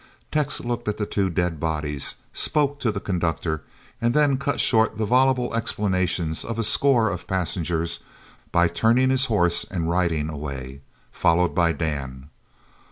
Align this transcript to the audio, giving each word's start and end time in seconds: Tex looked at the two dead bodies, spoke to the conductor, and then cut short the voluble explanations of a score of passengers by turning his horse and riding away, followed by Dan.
Tex 0.31 0.59
looked 0.61 0.87
at 0.87 0.97
the 0.97 1.05
two 1.05 1.29
dead 1.29 1.59
bodies, 1.59 2.15
spoke 2.33 2.79
to 2.79 2.91
the 2.91 2.99
conductor, 2.99 3.61
and 4.01 4.15
then 4.15 4.39
cut 4.39 4.59
short 4.59 4.97
the 4.97 5.05
voluble 5.05 5.53
explanations 5.53 6.43
of 6.43 6.57
a 6.57 6.63
score 6.63 7.09
of 7.11 7.27
passengers 7.27 7.99
by 8.51 8.67
turning 8.67 9.11
his 9.11 9.25
horse 9.25 9.63
and 9.63 9.91
riding 9.91 10.27
away, 10.27 10.81
followed 11.11 11.53
by 11.53 11.71
Dan. 11.71 12.31